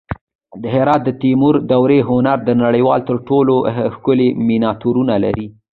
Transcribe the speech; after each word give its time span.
د 0.61 0.63
هرات 0.75 1.01
د 1.05 1.09
تیموري 1.21 1.59
دورې 1.71 1.99
هنر 2.09 2.37
د 2.43 2.49
نړۍ 2.61 2.83
تر 3.07 3.17
ټولو 3.27 3.53
ښکلي 3.93 4.27
مینیاتورونه 4.47 5.13
لري 5.23 5.45